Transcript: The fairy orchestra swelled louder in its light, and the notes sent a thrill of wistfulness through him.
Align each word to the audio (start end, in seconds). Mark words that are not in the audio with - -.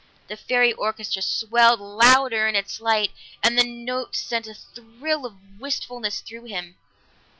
The 0.29 0.35
fairy 0.35 0.73
orchestra 0.73 1.21
swelled 1.21 1.79
louder 1.79 2.47
in 2.47 2.55
its 2.55 2.81
light, 2.81 3.11
and 3.43 3.55
the 3.55 3.63
notes 3.63 4.17
sent 4.19 4.47
a 4.47 4.55
thrill 4.55 5.27
of 5.27 5.59
wistfulness 5.59 6.21
through 6.21 6.45
him. 6.45 6.75